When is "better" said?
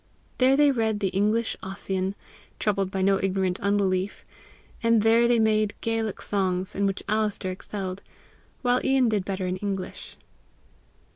9.25-9.45